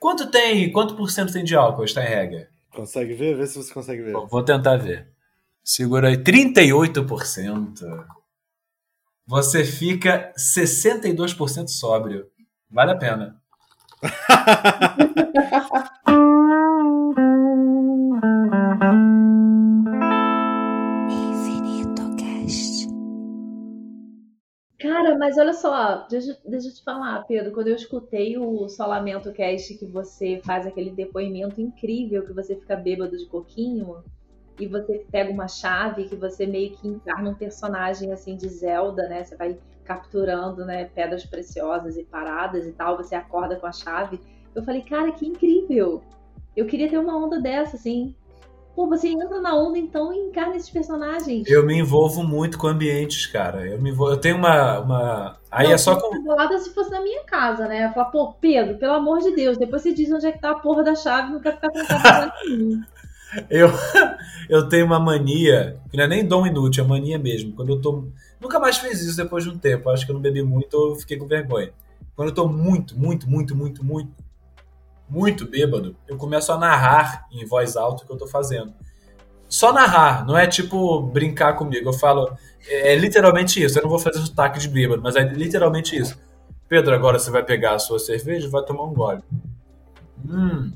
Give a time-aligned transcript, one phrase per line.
[0.00, 2.48] Quanto tem, quanto por cento tem de álcool, Steinhegger?
[2.72, 3.36] Consegue ver?
[3.36, 4.12] Vê se você consegue ver.
[4.12, 5.08] Vou tentar ver.
[5.62, 8.06] Segura aí, 38%.
[9.26, 12.26] Você fica 62% sóbrio.
[12.70, 13.36] Vale a pena.
[25.10, 29.32] Cara, mas olha só, deixa, deixa eu te falar, Pedro, quando eu escutei o Solamento
[29.32, 34.04] Cast que você faz aquele depoimento incrível, que você fica bêbado de coquinho,
[34.56, 39.08] e você pega uma chave que você meio que encarna um personagem assim de Zelda,
[39.08, 39.24] né?
[39.24, 44.20] Você vai capturando, né, pedras preciosas e paradas e tal, você acorda com a chave.
[44.54, 46.04] Eu falei, cara, que incrível!
[46.56, 48.14] Eu queria ter uma onda dessa, assim.
[48.80, 51.46] Pô, você entra na onda então e encarna esses personagens.
[51.46, 53.66] Eu me envolvo muito com ambientes, cara.
[53.66, 54.14] Eu me envolvo...
[54.14, 55.36] eu tenho uma, uma...
[55.50, 57.84] aí Não, é só com Bolada se fosse na minha casa, né?
[57.84, 60.52] Eu falar, pô, Pedro, pelo amor de Deus, depois você diz onde é que tá
[60.52, 62.82] a porra da chave, não quero ficar trancado nenhum.
[63.48, 63.68] Eu,
[64.50, 67.52] eu tenho uma mania, que não é nem dom inútil, é mania mesmo.
[67.52, 68.08] Quando eu tô.
[68.40, 69.88] Nunca mais fiz isso depois de um tempo.
[69.88, 71.70] Acho que eu não bebi muito ou eu fiquei com vergonha.
[72.16, 74.10] Quando eu tô muito, muito, muito, muito, muito,
[75.10, 78.72] muito bêbado, eu começo a narrar em voz alta o que eu tô fazendo.
[79.48, 81.88] Só narrar, não é tipo brincar comigo.
[81.88, 82.32] Eu falo,
[82.68, 83.78] é, é literalmente isso.
[83.78, 86.16] Eu não vou fazer sotaque de bêbado, mas é literalmente isso.
[86.68, 89.22] Pedro, agora você vai pegar a sua cerveja e vai tomar um gole.
[90.28, 90.72] Hum,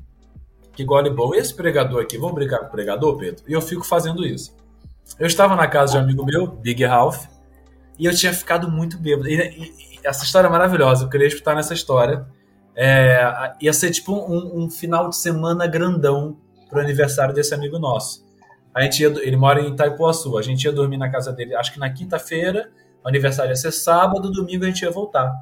[0.72, 1.34] que gole bom.
[1.34, 3.44] Esse pregador aqui, vamos brincar com o pregador, Pedro?
[3.46, 4.56] E eu fico fazendo isso.
[5.20, 7.26] Eu estava na casa de um amigo meu, Big Ralph,
[7.96, 9.28] e eu tinha ficado muito bêbado.
[9.28, 12.26] E, e- e essa história é maravilhosa, eu queria escutar nessa história.
[12.76, 16.36] É, ia ser tipo um, um final de semana grandão
[16.68, 18.24] pro aniversário desse amigo nosso.
[18.74, 21.72] A gente ia, ele mora em Itaipuaçu, a gente ia dormir na casa dele, acho
[21.72, 22.70] que na quinta-feira,
[23.04, 25.32] o aniversário ia ser sábado, domingo a gente ia voltar.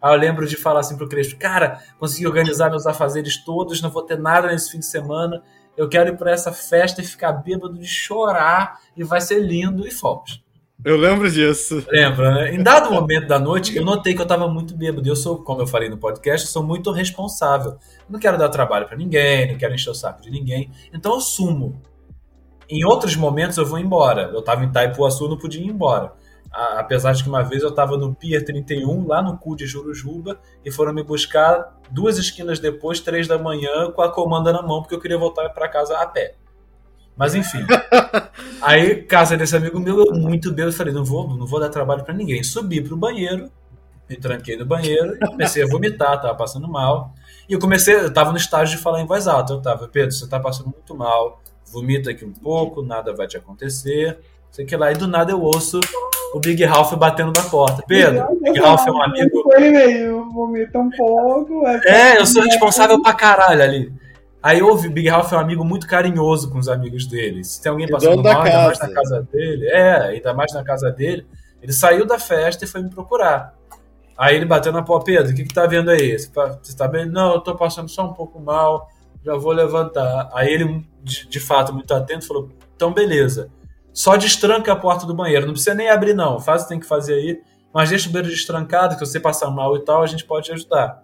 [0.00, 3.88] Aí eu lembro de falar assim pro Crespo, cara, consegui organizar meus afazeres todos, não
[3.88, 5.42] vou ter nada nesse fim de semana,
[5.76, 9.86] eu quero ir pra essa festa e ficar bêbado de chorar, e vai ser lindo,
[9.86, 10.42] e fomos.
[10.84, 11.84] Eu lembro disso.
[11.88, 12.54] Lembra, né?
[12.54, 15.08] Em dado momento da noite, eu notei que eu tava muito bêbado.
[15.08, 17.78] Eu sou, como eu falei no podcast, sou muito responsável.
[18.08, 20.70] Não quero dar trabalho pra ninguém, não quero encher o saco de ninguém.
[20.92, 21.80] Então eu sumo.
[22.68, 24.30] Em outros momentos eu vou embora.
[24.32, 26.14] Eu tava em Itaipuaçu, não podia ir embora.
[26.50, 30.38] Apesar de que uma vez eu tava no Pier 31, lá no cu de Jurujuba,
[30.64, 34.82] e foram me buscar duas esquinas depois, três da manhã, com a comanda na mão,
[34.82, 36.34] porque eu queria voltar pra casa a pé.
[37.16, 37.64] Mas enfim.
[38.62, 42.04] Aí, casa desse amigo meu, eu muito bêbado, falei, não vou, não vou dar trabalho
[42.04, 42.42] pra ninguém.
[42.42, 43.50] Subi pro banheiro,
[44.08, 47.12] me tranquei no banheiro e comecei a vomitar, tava passando mal.
[47.48, 49.52] E eu comecei, eu tava no estágio de falar em voz alta.
[49.52, 51.40] Eu tava, Pedro, você tá passando muito mal,
[51.70, 54.18] vomita aqui um pouco, nada vai te acontecer.
[54.50, 55.80] Sei que lá, e do nada eu ouço
[56.34, 57.82] o Big Ralph batendo na porta.
[57.86, 59.42] Pedro, o Big Ralph é um amigo.
[59.42, 61.62] Foi mesmo, vomita um pouco.
[61.62, 63.92] vai É, eu sou responsável pra caralho ali.
[64.42, 67.44] Aí houve, Big Ralph é um amigo muito carinhoso com os amigos dele.
[67.44, 70.64] Se tem alguém E passando mal, ainda mais na casa dele, é, ainda mais na
[70.64, 71.26] casa dele,
[71.62, 73.54] ele saiu da festa e foi me procurar.
[74.18, 76.18] Aí ele bateu na porta, Pedro, o que que tá vendo aí?
[76.18, 77.06] Você tá- Você tá bem?
[77.06, 78.88] Não, eu tô passando só um pouco mal,
[79.24, 80.28] já vou levantar.
[80.34, 83.48] Aí ele, de, de fato, muito atento, falou, então beleza.
[83.92, 86.80] Só destranca a porta do banheiro, não precisa nem abrir não, faz o que tem
[86.80, 87.40] que fazer aí,
[87.72, 90.46] mas deixa o banheiro destrancado, que se você passar mal e tal, a gente pode
[90.46, 91.02] te ajudar.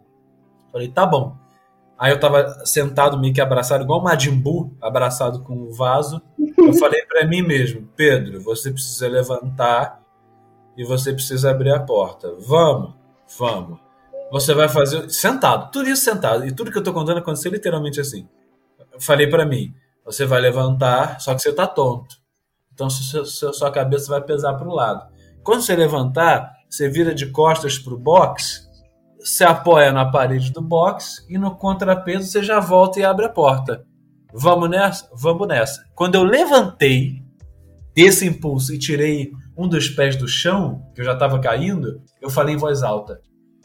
[0.73, 1.37] Falei, tá bom.
[1.99, 6.23] Aí eu tava sentado meio que abraçado, igual o Majin Buu, abraçado com o vaso.
[6.57, 10.01] Eu falei pra mim mesmo, Pedro, você precisa levantar
[10.77, 12.37] e você precisa abrir a porta.
[12.39, 12.95] Vamos,
[13.37, 13.81] vamos.
[14.31, 16.47] Você vai fazer sentado, tudo isso sentado.
[16.47, 18.29] E tudo que eu tô contando aconteceu literalmente assim.
[18.93, 22.17] Eu falei pra mim, você vai levantar, só que você tá tonto.
[22.73, 25.13] Então sua, sua, sua cabeça vai pesar pro lado.
[25.43, 28.68] Quando você levantar, você vira de costas pro box,
[29.21, 33.29] se apoia na parede do box e no contrapeso você já volta e abre a
[33.29, 33.85] porta.
[34.33, 35.09] Vamos nessa?
[35.15, 35.85] Vamos nessa.
[35.95, 37.23] Quando eu levantei
[37.95, 42.31] desse impulso e tirei um dos pés do chão, que eu já estava caindo, eu
[42.31, 43.21] falei em voz alta: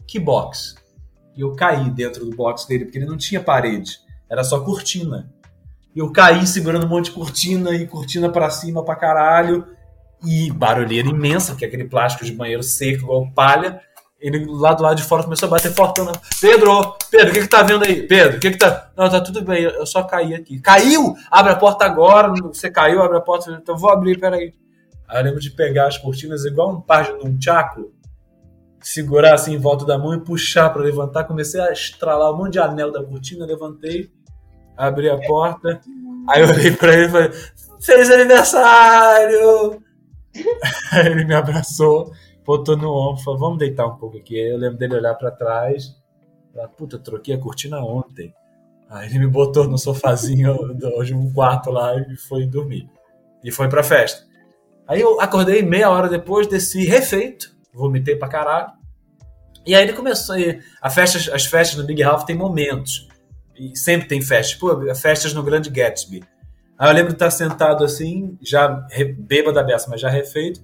[0.07, 0.75] Que box?
[1.35, 3.99] E eu caí dentro do box dele, porque ele não tinha parede,
[4.29, 5.31] era só cortina.
[5.95, 9.67] E eu caí segurando um monte de cortina e cortina pra cima pra caralho.
[10.25, 13.81] E barulheira imensa, porque aquele plástico de banheiro seco, igual palha.
[14.23, 16.05] Ele lá do lado de fora começou a bater fortão.
[16.05, 18.07] na- Pedro, Pedro, o que que tá vendo aí?
[18.07, 18.89] Pedro, o que que tá...
[18.95, 20.59] Não, tá tudo bem, eu só caí aqui.
[20.61, 21.13] Caiu?
[21.29, 22.29] Abre a porta agora.
[22.29, 23.51] Você caiu, abre a porta.
[23.61, 24.53] Então vou abrir, peraí.
[25.09, 27.91] Aí eu lembro de pegar as cortinas igual um par de um tchaco,
[28.81, 31.25] segurar assim em volta da mão e puxar pra levantar.
[31.25, 34.09] Comecei a estralar um monte de anel da cortina, levantei,
[34.77, 35.81] abri a porta.
[36.29, 37.31] Aí eu olhei pra ele e falei:
[37.81, 39.81] Feliz aniversário!
[40.91, 42.11] Aí ele me abraçou,
[42.45, 44.38] botou no ombro, falou: Vamos deitar um pouco aqui.
[44.38, 45.95] Eu lembro dele olhar pra trás,
[46.54, 48.34] falar: Puta, troquei a cortina ontem.
[48.90, 50.56] Aí ele me botou no sofazinho
[51.04, 52.88] de um quarto lá e foi dormir.
[53.44, 54.24] E foi pra festa.
[54.88, 58.72] Aí eu acordei meia hora depois, desci refeito, vomitei pra caralho.
[59.66, 60.36] E aí ele começou.
[60.81, 63.07] A festa, as festas no Big Ralph tem momentos.
[63.57, 64.56] E sempre tem festas.
[64.56, 66.24] Pô, festas no Grande Gatsby.
[66.78, 68.68] Aí eu lembro de estar sentado assim, já
[69.18, 70.62] bêbado da beça, mas já refeito.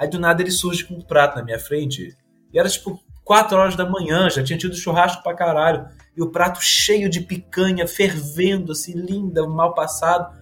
[0.00, 2.16] Aí do nada ele surge com um prato na minha frente.
[2.52, 5.86] E era tipo 4 horas da manhã, já tinha tido churrasco pra caralho.
[6.16, 10.34] E o prato cheio de picanha, fervendo, assim, linda, mal passado.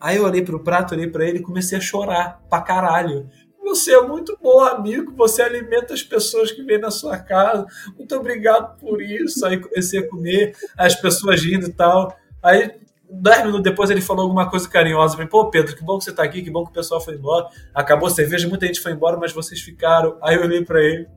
[0.00, 3.28] Aí eu olhei pro prato, olhei para ele e comecei a chorar pra caralho.
[3.62, 7.66] Você é muito bom amigo, você alimenta as pessoas que vêm na sua casa.
[7.98, 9.44] Muito obrigado por isso.
[9.44, 12.16] Aí comecei a comer, as pessoas rindo e tal.
[12.42, 12.74] Aí,
[13.10, 15.24] dez minutos depois, ele falou alguma coisa carinhosa.
[15.26, 17.48] Pô, Pedro, que bom que você tá aqui, que bom que o pessoal foi embora.
[17.74, 20.18] Acabou a cerveja, muita gente foi embora, mas vocês ficaram.
[20.22, 21.08] Aí eu olhei para ele.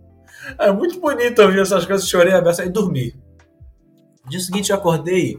[0.58, 3.14] É muito bonito ouvir essas coisas, chorei a beça e dormi.
[4.28, 5.38] Dia seguinte eu acordei,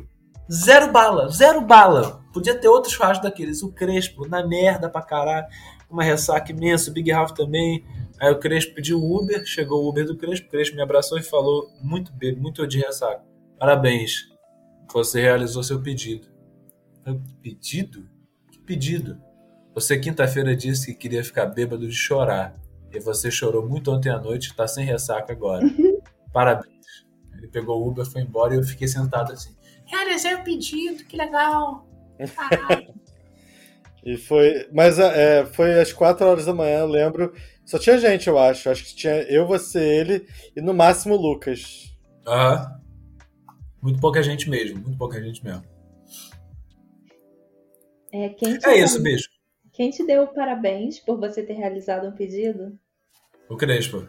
[0.53, 2.21] zero bala, zero bala.
[2.33, 5.47] Podia ter outros churrasco daqueles, o Crespo, na merda pra caralho,
[5.89, 7.85] uma ressaca imensa, o Big Ralph também.
[8.21, 11.19] Aí o Crespo pediu o Uber, chegou o Uber do Crespo, o Crespo me abraçou
[11.19, 13.23] e falou, muito bem, muito de ressaca.
[13.59, 14.29] Parabéns,
[14.93, 16.30] você realizou seu pedido.
[17.43, 18.09] Pedido?
[18.51, 19.21] Que pedido?
[19.75, 22.55] Você quinta-feira disse que queria ficar bêbado de chorar.
[22.93, 25.65] E você chorou muito ontem à noite e tá sem ressaca agora.
[26.33, 26.81] Parabéns.
[27.37, 29.55] Ele pegou o Uber, foi embora e eu fiquei sentado assim.
[29.87, 31.89] Realizei o pedido, que legal.
[34.05, 34.69] e foi.
[34.73, 37.33] Mas é, foi às 4 horas da manhã, eu lembro.
[37.65, 38.69] Só tinha gente, eu acho.
[38.69, 41.97] Acho que tinha eu, você, ele e no máximo o Lucas.
[42.27, 42.81] Aham.
[43.81, 45.63] Muito pouca gente mesmo, muito pouca gente mesmo.
[48.13, 49.29] É, quem é isso, beijo.
[49.73, 52.79] Quem te deu parabéns por você ter realizado um pedido?
[53.49, 54.09] O Crespo.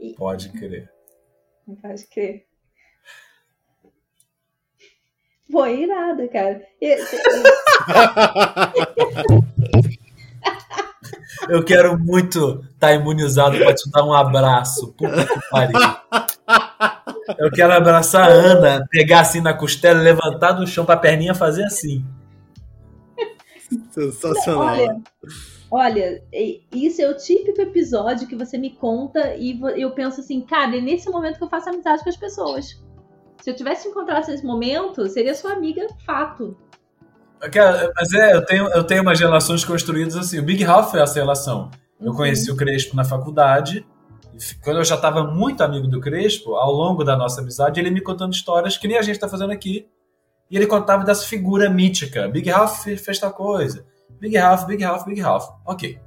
[0.00, 0.14] E...
[0.14, 0.90] Pode crer.
[1.66, 2.46] Não pode crer.
[5.50, 6.62] Foi irado, cara.
[11.48, 14.92] Eu quero muito estar tá imunizado para te dar um abraço.
[14.92, 15.78] Puta que pariu.
[17.36, 21.34] Eu quero abraçar a Ana, pegar assim na costela, levantar do chão para a perninha
[21.34, 22.04] fazer assim.
[23.90, 24.68] Sensacional.
[24.68, 25.02] Olha,
[25.70, 26.22] olha,
[26.72, 30.80] isso é o típico episódio que você me conta e eu penso assim, cara, é
[30.80, 32.82] nesse momento que eu faço amizade com as pessoas.
[33.42, 36.56] Se eu tivesse encontrado nesse momento, seria sua amiga fato.
[37.52, 40.40] Cara, mas é, eu tenho, eu tenho umas relações construídas assim.
[40.40, 41.70] O Big Ralph foi essa relação.
[42.00, 42.16] Eu uhum.
[42.16, 43.86] conheci o Crespo na faculdade
[44.62, 48.00] quando eu já estava muito amigo do Crespo, ao longo da nossa amizade, ele me
[48.00, 49.88] contando histórias que nem a gente está fazendo aqui.
[50.50, 52.28] E ele contava dessa figura mítica.
[52.28, 53.86] Big Ralph fez tal coisa.
[54.18, 55.48] Big Ralph, Big Ralph, Big Ralph.
[55.66, 55.98] Ok.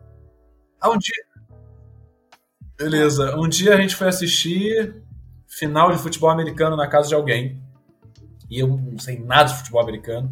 [0.79, 1.23] Há um dia.
[2.77, 3.35] Beleza.
[3.37, 5.03] Um dia a gente foi assistir
[5.47, 7.61] final de futebol americano na casa de alguém.
[8.49, 10.31] E eu não sei nada de futebol americano.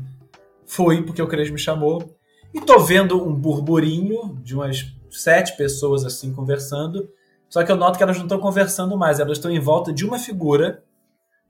[0.66, 2.18] Fui porque o Crespo me chamou.
[2.54, 7.08] E tô vendo um burburinho de umas sete pessoas assim conversando
[7.50, 10.06] só que eu noto que elas não estão conversando mais, elas estão em volta de
[10.06, 10.84] uma figura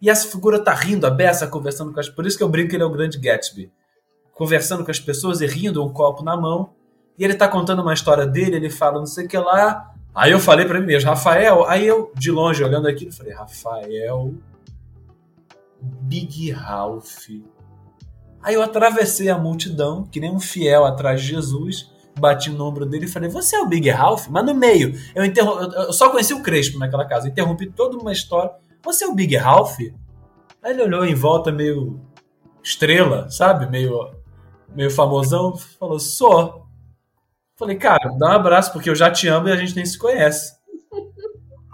[0.02, 2.08] e essa figura tá rindo, a beça, conversando com as.
[2.08, 3.72] Por isso que eu brinco que ele é o grande Gatsby.
[4.34, 6.70] Conversando com as pessoas e rindo, um copo na mão.
[7.18, 9.94] E ele tá contando uma história dele, ele fala não sei o que lá.
[10.16, 11.66] Aí eu falei para mim mesmo, Rafael.
[11.66, 14.34] Aí eu, de longe, olhando aqui, falei, Rafael.
[15.82, 17.28] Big Ralph.
[18.42, 22.86] Aí eu atravessei a multidão, que nem um fiel atrás de Jesus bati no ombro
[22.86, 24.28] dele e falei: Você é o Big Ralph?
[24.28, 25.60] Mas no meio, eu, interrom...
[25.60, 28.52] eu só conheci o Crespo naquela casa, interrompi toda uma história.
[28.84, 29.78] Você é o Big Ralph?
[30.62, 32.00] Aí ele olhou em volta, meio
[32.64, 33.70] estrela, sabe?
[33.70, 34.12] Meio,
[34.76, 35.58] meio famosão.
[35.58, 36.66] Falou: Sou.
[37.58, 39.98] Falei: Cara, dá um abraço, porque eu já te amo e a gente nem se
[39.98, 40.58] conhece.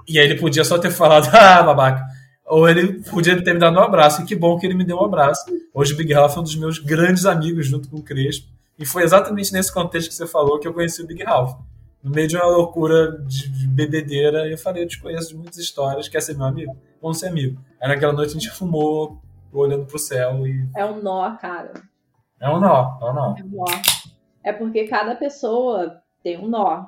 [0.08, 2.06] E aí ele podia só ter falado: Ah, babaca.
[2.46, 4.22] Ou ele podia ter me dado um abraço.
[4.22, 5.46] E que bom que ele me deu um abraço.
[5.74, 8.55] Hoje o Big Ralph é um dos meus grandes amigos, junto com o Crespo.
[8.78, 11.58] E foi exatamente nesse contexto que você falou que eu conheci o Big Ralph.
[12.04, 15.58] No meio de uma loucura de, de bebedeira, eu falei, eu te conheço de muitas
[15.58, 16.78] histórias, quer ser meu amigo?
[17.02, 17.60] Vamos ser amigo.
[17.82, 20.70] Aí naquela noite a gente fumou, olhando pro céu e...
[20.76, 21.74] É um nó, cara.
[22.40, 23.36] É um nó, é um nó.
[23.38, 23.66] É um nó.
[24.44, 26.86] É porque cada pessoa tem um nó.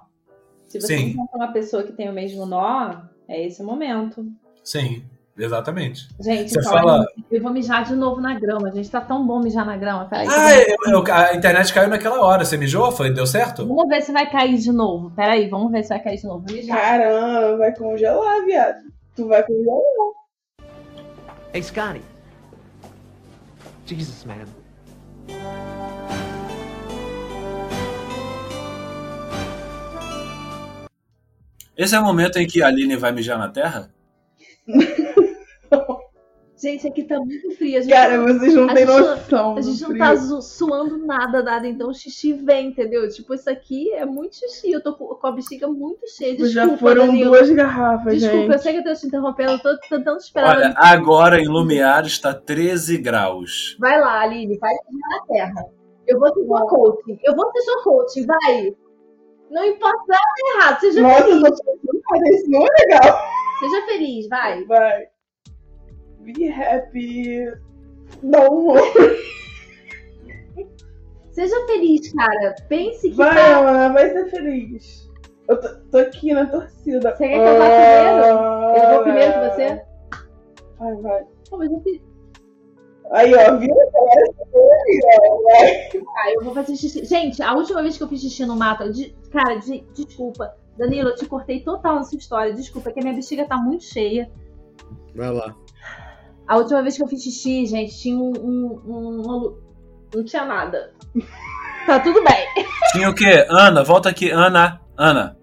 [0.66, 1.10] Se você Sim.
[1.12, 4.26] encontra uma pessoa que tem o mesmo nó, é esse o momento.
[4.64, 5.04] Sim.
[5.38, 6.08] Exatamente.
[6.20, 7.06] Gente, Você então, fala...
[7.30, 8.72] eu vou mijar de novo na grama.
[8.72, 10.06] Gente, tá tão bom mijar na grama.
[10.06, 12.44] Peraí, ah, eu, eu, a internet caiu naquela hora.
[12.44, 12.92] Você mijou?
[12.92, 13.68] Foi, deu certo?
[13.68, 15.12] Vamos ver se vai cair de novo.
[15.12, 16.44] Peraí, vamos ver se vai cair de novo.
[16.52, 16.76] Mijar.
[16.76, 18.80] Caramba, vai congelar, viado.
[19.16, 19.82] Tu vai congelar.
[21.54, 22.02] Hey, Scotty.
[23.86, 24.46] Jesus, man.
[31.78, 33.92] Esse é o momento em que a Aline vai mijar na terra?
[36.60, 37.78] Gente, aqui tá muito frio.
[37.78, 39.56] A gente, Cara, vocês não A têm gente- noção.
[39.58, 40.00] a gente não frio.
[40.00, 41.68] tá su- suando nada, nada.
[41.68, 43.08] Então o xixi vem, entendeu?
[43.10, 44.72] Tipo, isso aqui é muito xixi.
[44.72, 46.36] Eu tô com a bexiga muito cheia.
[46.36, 47.30] Desculpa, Já foram Danilo.
[47.30, 48.54] duas garrafas, Desculpa, gente.
[48.54, 49.52] eu sei que eu tô te interrompendo.
[49.52, 50.56] Eu tô tentando esperar.
[50.58, 53.78] Olha, agora em Lumiar está 13 graus.
[53.80, 55.64] Vai lá, Aline, vai na terra.
[56.08, 57.20] Eu vou ser sua coach.
[57.24, 58.74] Eu vou ser sua coach, vai.
[59.52, 60.80] Não importa nada errado.
[60.80, 63.20] Seja, Nossa, eu tô pensando, cara, isso não é legal.
[63.60, 64.64] seja feliz, vai.
[64.66, 65.04] Vai.
[66.34, 67.46] Be happy.
[68.22, 68.74] Não,
[71.32, 72.56] Seja feliz, cara.
[72.68, 73.60] Pense que vai, tá.
[73.60, 75.10] Ana, vai ser feliz.
[75.48, 77.16] Eu tô, tô aqui na torcida.
[77.16, 78.40] Você quer que eu vá primeiro?
[78.40, 79.82] Ah, Eu vou primeiro que você?
[80.80, 81.24] Vai, vai.
[81.50, 82.02] Pô, mas eu fiz.
[83.12, 83.74] Aí, ó, viu?
[86.18, 87.06] Ah, eu vou fazer xixi.
[87.06, 90.54] Gente, a última vez que eu fiz xixi no mato, de- cara, de- desculpa.
[90.78, 92.54] Danilo, eu te cortei total nessa história.
[92.54, 94.30] Desculpa, é que a minha bexiga tá muito cheia.
[95.16, 95.56] Vai lá.
[96.48, 98.32] A última vez que eu fiz xixi, gente, tinha um.
[98.32, 99.64] um- um- lu-
[100.16, 100.94] não tinha nada.
[101.86, 102.66] Tá tudo bem.
[102.92, 103.46] Tinha o quê?
[103.50, 104.30] Ana, volta aqui.
[104.32, 105.38] Ana, Ana.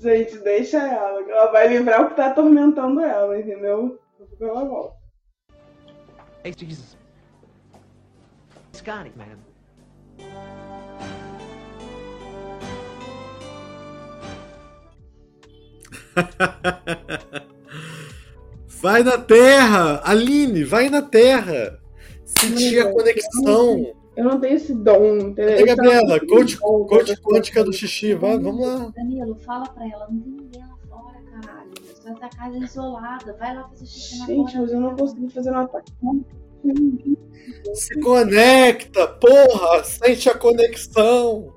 [0.00, 3.98] Gente, deixa ela, que ela vai livrar o que tá atormentando ela, entendeu?
[4.40, 4.96] Ela volta.
[6.44, 6.96] Hey, Jesus.
[8.72, 9.38] Scotty, man.
[18.80, 20.00] Vai na terra!
[20.04, 21.80] Aline, vai na terra!
[22.24, 23.94] Sentir a conexão.
[24.16, 25.54] Eu não tenho esse dom, entendeu?
[25.54, 26.20] Esse Gabriela?
[26.26, 28.92] Coach, dom, coach quântica do xixi, vai, vamos lá.
[28.94, 31.70] Danilo, fala pra ela, não tem ninguém lá fora, caralho.
[31.88, 33.36] Essa casa é isolada.
[33.38, 35.92] Vai lá fazer xixi na Gente, mas eu não consegui fazer um ataque.
[37.74, 39.84] Se conecta, porra!
[39.84, 41.54] Sente a conexão!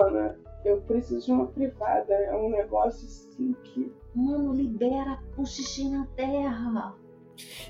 [0.00, 2.12] Ana, eu preciso de uma privada.
[2.12, 3.92] É um negócio assim que.
[4.14, 6.94] Mano, libera o xixi na terra.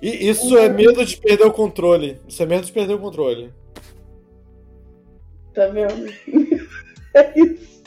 [0.00, 2.20] E isso é medo de perder o controle.
[2.26, 3.52] Isso é medo de perder o controle.
[5.54, 6.06] Tá vendo?
[7.14, 7.82] é isso.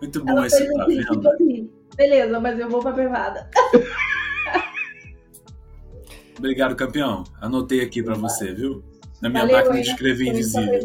[0.00, 1.28] Muito bom Ela esse tá assim, tipo vendo?
[1.28, 3.48] assim, Beleza, mas eu vou pra privada.
[6.38, 7.24] Obrigado, campeão.
[7.40, 8.82] Anotei aqui pra você, viu?
[9.20, 10.80] Na minha Valeu, máquina de escrever invisível.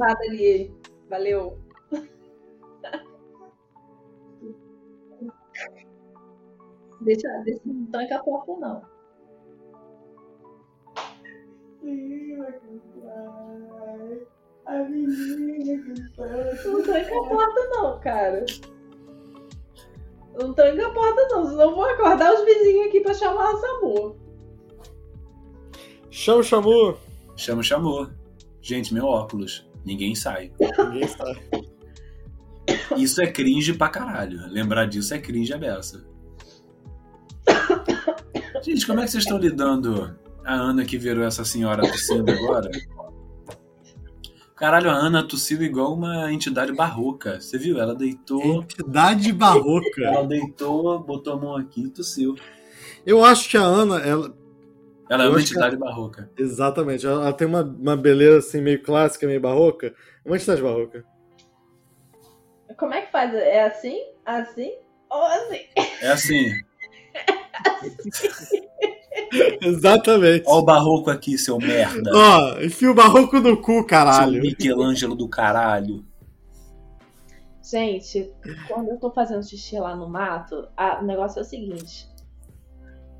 [1.09, 1.57] Valeu.
[7.01, 8.81] Deixa, deixa, não tranca a porta, não.
[14.65, 16.67] A menina que.
[16.67, 18.45] Não tranca a porta, não, cara.
[20.39, 21.45] Não tranca a porta, não.
[21.45, 24.27] Senão eu vou acordar os vizinhos aqui pra chamar o SAMU.
[26.09, 26.97] Chama o Chamu!
[27.35, 28.09] Chama, chamou.
[28.59, 29.69] Gente, meu óculos.
[29.85, 30.51] Ninguém sai.
[30.59, 31.39] Ninguém sabe.
[32.97, 34.47] Isso é cringe pra caralho.
[34.47, 36.03] Lembrar disso é cringe a beça.
[38.61, 42.69] Gente, como é que vocês estão lidando a Ana que virou essa senhora tossindo agora?
[44.55, 47.39] Caralho, a Ana tossiu igual uma entidade barroca.
[47.39, 47.79] Você viu?
[47.79, 48.63] Ela deitou.
[48.63, 50.03] Entidade barroca.
[50.03, 52.35] Ela deitou, botou a mão aqui e tossiu.
[53.05, 54.35] Eu acho que a Ana, ela.
[55.09, 56.29] Ela é uma entidade barroca.
[56.37, 59.93] Exatamente, ela, ela tem uma, uma beleza assim, meio clássica, meio barroca.
[60.25, 61.05] É uma entidade barroca.
[62.77, 63.33] Como é que faz?
[63.33, 64.03] É assim?
[64.25, 64.73] Assim?
[65.09, 65.61] Ou assim?
[66.01, 66.51] É assim.
[69.61, 70.43] Exatamente.
[70.47, 72.11] Ó o barroco aqui, seu merda.
[72.13, 74.41] Ó, enfia o barroco no cu, Seu caralho.
[74.41, 76.05] Michelangelo do caralho.
[77.63, 78.31] Gente,
[78.67, 82.07] quando eu tô fazendo xixi lá no mato, a- o negócio é o seguinte.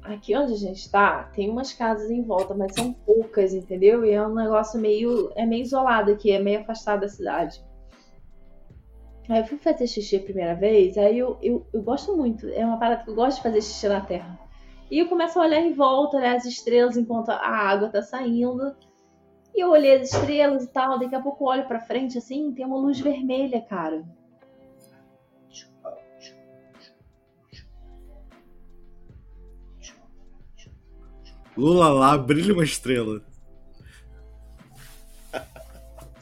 [0.02, 4.06] Aqui onde a gente tá, tem umas casas em volta, mas são poucas, entendeu?
[4.06, 5.32] E é um negócio meio.
[5.36, 7.62] É meio isolado aqui, é meio afastado da cidade.
[9.30, 12.48] Aí eu fui fazer xixi a primeira vez, aí eu, eu, eu gosto muito.
[12.50, 14.40] É uma parada que eu gosto de fazer xixi na terra.
[14.90, 18.74] E eu começo a olhar em volta, olhar as estrelas enquanto a água tá saindo.
[19.54, 22.54] E eu olhei as estrelas e tal, daqui a pouco eu olho pra frente assim,
[22.54, 24.06] tem uma luz vermelha, cara.
[31.58, 33.22] Lula lá, brilha uma estrela.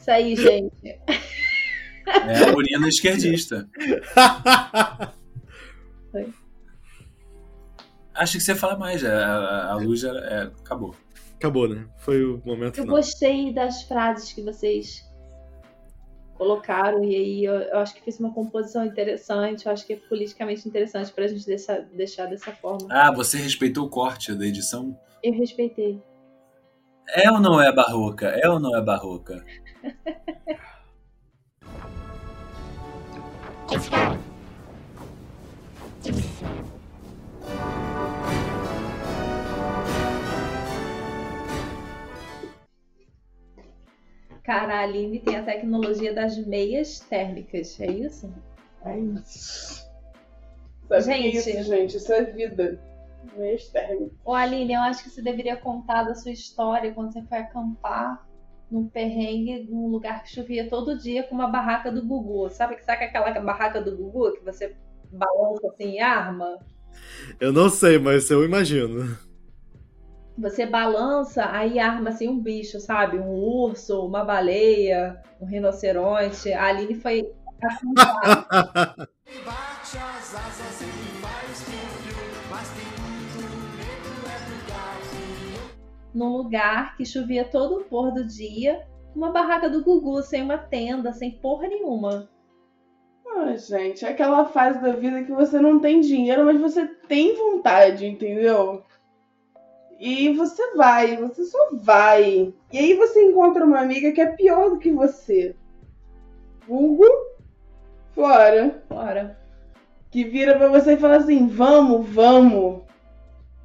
[0.00, 1.00] Isso aí, gente.
[2.28, 3.68] É a urina esquerdista.
[6.10, 6.32] Foi.
[8.14, 9.02] Acho que você fala mais.
[9.04, 10.94] é, A, a luz já é, acabou.
[11.34, 11.86] Acabou, né?
[11.98, 12.96] Foi o momento Eu final.
[12.96, 15.04] gostei das frases que vocês
[16.38, 19.96] colocaram e aí eu, eu acho que fiz uma composição interessante, eu acho que é
[19.96, 22.86] politicamente interessante pra gente deixar, deixar dessa forma.
[22.90, 24.98] Ah, você respeitou o corte da edição?
[25.22, 26.02] Eu respeitei.
[27.08, 28.28] É ou não é barroca?
[28.28, 29.44] É ou não é barroca?
[44.44, 48.32] Cara, a Aline tem a tecnologia das meias térmicas, é isso?
[48.84, 49.84] É isso.
[50.88, 51.96] É gente, isso, gente?
[51.96, 52.80] Isso é vida.
[53.36, 54.16] Meias térmicas.
[54.24, 58.25] Ô, Aline, eu acho que você deveria contar da sua história quando você foi acampar
[58.70, 62.50] num perrengue, num lugar que chovia todo dia com uma barraca do Gugu.
[62.50, 64.74] Sabe, sabe aquela barraca do Gugu que você
[65.12, 66.58] balança assim e arma?
[67.38, 69.16] Eu não sei, mas eu imagino.
[70.38, 73.18] Você balança, aí arma assim um bicho, sabe?
[73.18, 76.52] Um urso, uma baleia, um rinoceronte.
[76.52, 77.22] A Aline foi
[77.62, 79.08] acampar.
[86.16, 90.56] num lugar que chovia todo o pôr do dia, uma barraca do Gugu, sem uma
[90.56, 92.28] tenda, sem porra nenhuma.
[93.28, 97.36] Ah, gente, é aquela fase da vida que você não tem dinheiro, mas você tem
[97.36, 98.82] vontade, entendeu?
[100.00, 102.54] E você vai, você só vai.
[102.72, 105.54] E aí você encontra uma amiga que é pior do que você.
[106.66, 107.04] Vulgo
[108.14, 108.82] Flora.
[108.88, 109.38] Bora.
[110.10, 112.85] Que vira pra você e fala assim: vamos, vamos.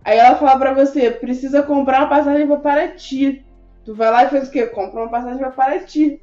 [0.04, 3.46] Aí ela fala pra você: precisa comprar uma passagem pra Paraty.
[3.86, 4.68] Tu vai lá e faz o quê?
[4.68, 6.22] Compra uma passagem pra Paraty.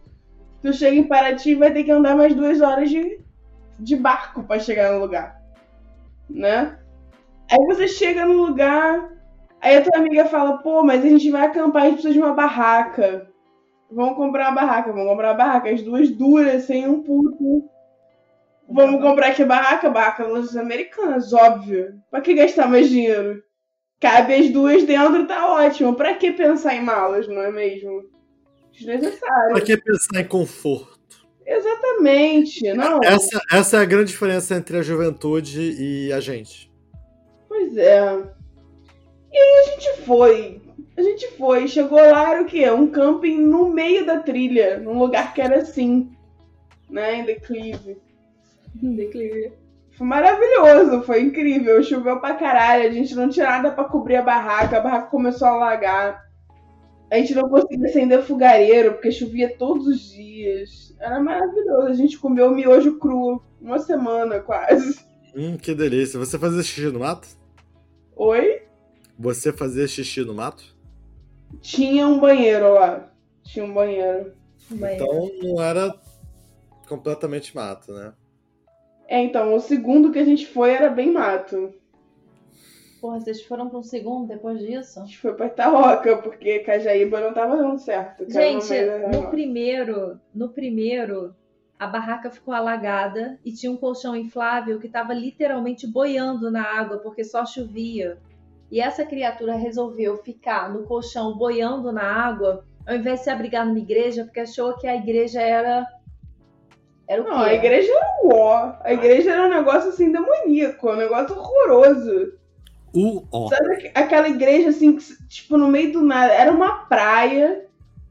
[0.63, 3.21] Tu chega em Paraty e vai ter que andar mais duas horas de,
[3.79, 5.41] de barco pra chegar no lugar.
[6.29, 6.77] Né?
[7.51, 9.11] Aí você chega no lugar,
[9.61, 12.21] aí a tua amiga fala: pô, mas a gente vai acampar, a gente precisa de
[12.21, 13.29] uma barraca.
[13.91, 15.71] Vamos comprar uma barraca, vamos comprar uma barraca.
[15.71, 17.65] As duas duras, sem um puto.
[18.69, 21.95] Vamos comprar aqui barraca, barraca lojas americanas, óbvio.
[22.11, 23.43] Pra que gastar mais dinheiro?
[24.01, 25.95] Cabe as duas dentro, tá ótimo.
[25.95, 28.05] Pra que pensar em malas, não é mesmo?
[28.73, 29.55] Desnecessário.
[29.55, 30.99] Pra que pensar em conforto?
[31.45, 32.73] Exatamente.
[32.75, 36.71] Não, Essa, essa é a grande diferença entre a juventude e a gente.
[37.49, 38.03] pois é.
[39.33, 40.63] E aí a gente foi.
[40.97, 41.67] A gente foi.
[41.67, 42.71] Chegou lá, era o quê?
[42.71, 44.79] Um camping no meio da trilha.
[44.79, 46.11] Num lugar que era assim.
[46.89, 47.17] Né?
[47.17, 47.97] Em declive.
[48.75, 49.53] Declive.
[49.99, 51.83] Foi maravilhoso, foi incrível.
[51.83, 55.49] Choveu pra caralho, a gente não tinha nada pra cobrir a barraca, a barraca começou
[55.49, 56.25] a alagar.
[57.11, 60.95] A gente não conseguia acender fogareiro, porque chovia todos os dias.
[61.01, 61.89] Era maravilhoso.
[61.89, 65.01] A gente comeu miojo cru uma semana quase.
[65.35, 66.19] Hum, que delícia.
[66.19, 67.27] Você fazia xixi no mato?
[68.15, 68.63] Oi?
[69.19, 70.77] Você fazia xixi no mato?
[71.61, 73.11] Tinha um banheiro lá.
[73.43, 74.33] Tinha um banheiro.
[74.71, 75.05] Banheiro.
[75.05, 75.93] Então não era
[76.87, 78.13] completamente mato, né?
[79.09, 81.73] É, então, o segundo que a gente foi era bem mato.
[83.01, 85.01] Porra, vocês foram pra um segundo depois disso?
[85.01, 88.31] A gente foi pra Itaoca, porque Cajaíba não tava dando certo.
[88.31, 88.75] Gente,
[89.11, 91.35] no primeiro, no primeiro,
[91.79, 96.99] a barraca ficou alagada e tinha um colchão inflável que tava literalmente boiando na água
[96.99, 98.19] porque só chovia.
[98.71, 103.65] E essa criatura resolveu ficar no colchão boiando na água, ao invés de se abrigar
[103.65, 105.87] numa igreja, porque achou que a igreja era
[107.09, 107.51] era o Não, quê?
[107.51, 108.73] a igreja era o ó.
[108.85, 112.33] A igreja era um negócio assim demoníaco, um negócio horroroso.
[112.95, 113.49] O ó.
[113.49, 117.65] Sabe aqu- aquela igreja assim, que, tipo, no meio do nada, era uma praia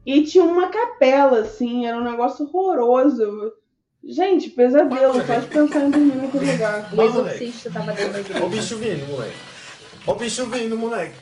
[0.06, 3.52] e tinha uma capela, assim, era um negócio horroroso.
[4.04, 6.88] Gente, pesadelo, só de pensar em dormir naquele lugar.
[6.96, 8.42] O exorcista tava dentro da igreja.
[8.42, 9.36] Ó o bicho vindo, moleque.
[10.06, 11.14] Ó o bicho vindo, moleque.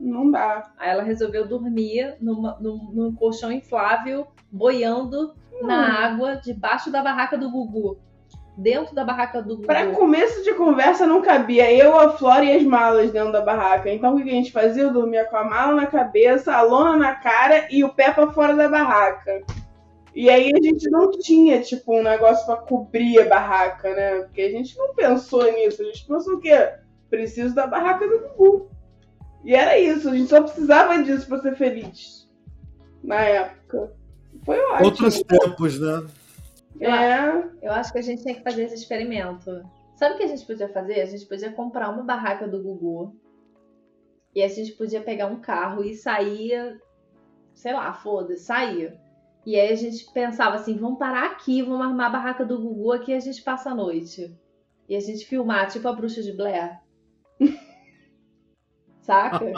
[0.00, 0.70] Não dá.
[0.78, 7.36] Aí ela resolveu dormir numa- num, num colchão inflável, boiando na água, debaixo da barraca
[7.36, 7.98] do Gugu.
[8.56, 9.66] Dentro da barraca do Gugu.
[9.66, 13.88] Pra começo de conversa não cabia eu, a Flora e as malas dentro da barraca.
[13.90, 14.82] Então o que que a gente fazia?
[14.84, 18.32] Eu dormia com a mala na cabeça, a lona na cara e o pé pra
[18.32, 19.42] fora da barraca.
[20.14, 24.20] E aí a gente não tinha, tipo, um negócio pra cobrir a barraca, né?
[24.22, 25.80] Porque a gente não pensou nisso.
[25.82, 26.72] A gente pensou o quê?
[27.08, 28.70] Preciso da barraca do Gugu.
[29.48, 32.28] E era isso, a gente só precisava disso pra ser feliz.
[33.02, 33.94] Na época.
[34.44, 34.84] Foi ótimo.
[34.84, 36.06] Outros tempos, né?
[36.78, 37.66] É.
[37.66, 39.64] Eu acho que a gente tem que fazer esse experimento.
[39.96, 41.00] Sabe o que a gente podia fazer?
[41.00, 43.16] A gente podia comprar uma barraca do Gugu.
[44.34, 46.78] E a gente podia pegar um carro e sair,
[47.54, 49.00] sei lá, foda-se, sair.
[49.46, 52.92] E aí a gente pensava assim, vamos parar aqui, vamos armar a barraca do Gugu
[52.92, 54.30] aqui e a gente passa a noite.
[54.86, 56.86] E a gente filmar, tipo a bruxa de Blair.
[59.08, 59.52] Saca?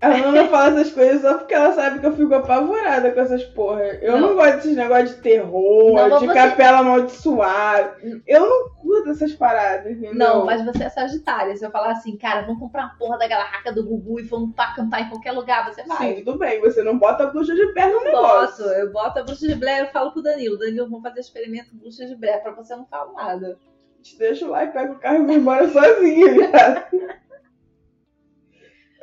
[0.00, 3.42] A Ana fala essas coisas só porque ela sabe que eu fico apavorada com essas
[3.44, 3.82] porra.
[4.00, 4.34] Eu não, Não.
[4.36, 7.96] gosto desses negócios de terror, Não, de você- capela amaldiçoada.
[8.24, 10.14] Eu não curto essas paradas, entendeu?
[10.14, 11.56] Não, mas você é Sagitária.
[11.56, 14.54] Se eu falar assim, cara, vamos comprar uma porra da barraca do Gugu e vamos
[14.54, 16.14] pra acampar em qualquer lugar, você vai.
[16.14, 18.64] Sim, tudo bem, você não bota a bruxa de pé no Eu negócio.
[18.64, 20.56] boto, eu boto a bruxa de Blair e falo pro Danilo.
[20.56, 23.58] Danilo, vamos fazer experimento bruxa de Blair pra você não falar nada.
[24.02, 26.84] Te deixo lá e pego o carro e vou embora sozinha, viado.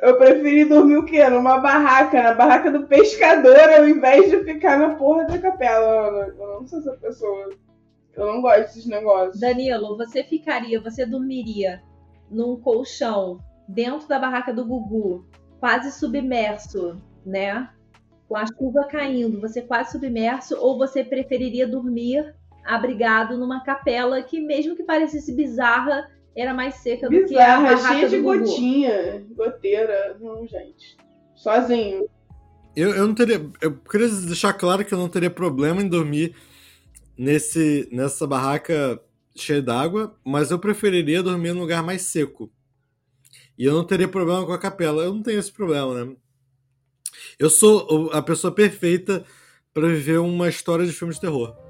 [0.00, 1.26] Eu preferi dormir o quê?
[1.28, 6.32] Numa barraca, na barraca do pescador, ao invés de ficar na porra da capela.
[6.34, 7.50] Não, eu não sou essa pessoa.
[8.14, 9.40] Eu não gosto desses negócios.
[9.40, 11.82] Danilo, você ficaria, você dormiria
[12.30, 15.26] num colchão dentro da barraca do Gugu,
[15.60, 17.70] quase submerso, né?
[18.28, 22.34] Com a chuva caindo, você quase submerso, ou você preferiria dormir
[22.66, 27.62] abrigado numa capela que, mesmo que parecesse bizarra, era mais seca do que a Bizarra,
[27.62, 28.38] barraca cheia de do Gugu.
[28.40, 30.16] gotinha, goteira.
[30.20, 30.96] Não, gente.
[31.34, 32.08] Sozinho.
[32.74, 33.50] Eu, eu não teria.
[33.60, 36.36] Eu queria deixar claro que eu não teria problema em dormir
[37.16, 39.00] nesse, nessa barraca
[39.34, 42.52] cheia d'água, mas eu preferiria dormir num lugar mais seco.
[43.58, 45.02] E eu não teria problema com a capela.
[45.02, 46.16] Eu não tenho esse problema, né?
[47.38, 49.24] Eu sou a pessoa perfeita
[49.72, 51.65] pra viver uma história de filme de terror.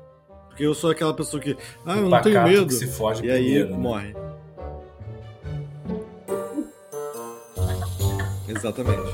[0.56, 1.54] Porque eu sou aquela pessoa que.
[1.84, 2.66] Ah, eu não tenho medo.
[2.68, 3.76] que se foge E aí primeiro, né?
[3.76, 4.14] morre.
[8.48, 9.12] Exatamente.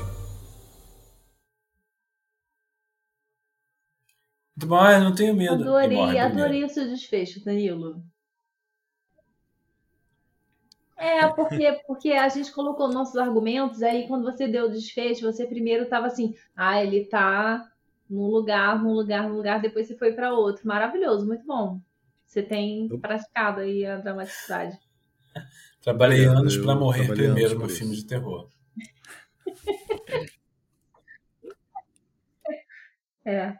[4.55, 5.65] Muito bom, ah, eu não tenho medo.
[5.65, 8.01] Morre Adorei, adorei o seu desfecho, Danilo.
[10.95, 15.45] É, porque, porque a gente colocou nossos argumentos, aí quando você deu o desfecho, você
[15.45, 17.69] primeiro tava assim, ah, ele tá
[18.09, 20.67] num lugar, num lugar, num lugar, depois você foi para outro.
[20.67, 21.79] Maravilhoso, muito bom.
[22.25, 24.77] Você tem praticado aí a dramaticidade.
[25.81, 28.49] Trabalhei anos pra morrer primeiro no filme de terror.
[33.25, 33.57] É.